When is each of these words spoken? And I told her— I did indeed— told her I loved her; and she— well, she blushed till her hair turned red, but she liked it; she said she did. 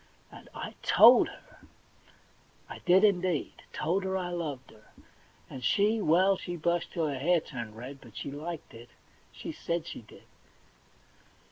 And 0.31 0.49
I 0.55 0.73
told 0.81 1.27
her— 1.27 1.59
I 2.71 2.79
did 2.87 3.03
indeed— 3.03 3.61
told 3.71 4.03
her 4.03 4.17
I 4.17 4.29
loved 4.31 4.71
her; 4.71 4.89
and 5.47 5.63
she— 5.63 6.01
well, 6.01 6.37
she 6.37 6.55
blushed 6.55 6.93
till 6.93 7.05
her 7.07 7.19
hair 7.19 7.39
turned 7.39 7.75
red, 7.77 7.99
but 8.01 8.17
she 8.17 8.31
liked 8.31 8.73
it; 8.73 8.89
she 9.31 9.51
said 9.51 9.85
she 9.85 10.01
did. 10.01 10.23